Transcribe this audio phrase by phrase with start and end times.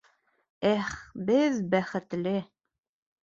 [0.69, 0.87] —Эх,
[1.27, 2.33] беҙ бәхетле!